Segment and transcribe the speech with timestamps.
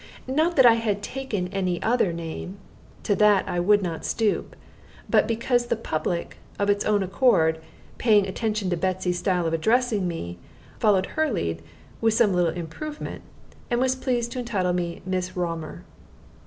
[0.25, 2.57] Not that I had taken any other name
[3.03, 4.55] to that I would not stoop
[5.07, 7.59] but because the public, of its own accord,
[7.99, 10.39] paying attention to Betsy's style of addressing me,
[10.79, 11.61] followed her lead
[12.01, 13.21] (with some little improvement),
[13.69, 15.83] and was pleased to entitle me "Miss Raumur."